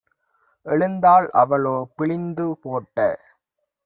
[0.65, 1.27] எழுந்தாள்.
[1.33, 2.97] அவளோ, பிழிந்து போட்ட